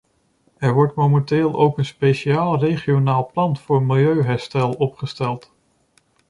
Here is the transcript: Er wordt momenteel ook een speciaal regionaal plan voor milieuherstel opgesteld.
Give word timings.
Er 0.57 0.73
wordt 0.73 0.95
momenteel 0.95 1.53
ook 1.53 1.77
een 1.77 1.85
speciaal 1.85 2.57
regionaal 2.59 3.29
plan 3.33 3.57
voor 3.57 3.83
milieuherstel 3.83 4.73
opgesteld. 4.73 5.51